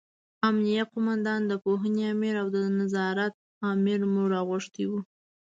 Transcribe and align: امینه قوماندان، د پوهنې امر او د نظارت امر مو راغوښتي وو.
امینه 0.47 0.81
قوماندان، 0.91 1.41
د 1.47 1.53
پوهنې 1.63 2.03
امر 2.13 2.35
او 2.41 2.47
د 2.55 2.57
نظارت 2.79 3.33
امر 3.71 3.99
مو 4.11 4.23
راغوښتي 4.33 4.83
وو. 4.87 4.99